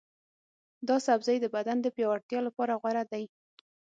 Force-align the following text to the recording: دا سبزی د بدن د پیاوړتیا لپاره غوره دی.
دا 0.87 0.95
سبزی 1.07 1.37
د 1.41 1.45
بدن 1.55 1.77
د 1.81 1.87
پیاوړتیا 1.95 2.39
لپاره 2.47 2.73
غوره 2.81 3.03
دی. 3.11 3.23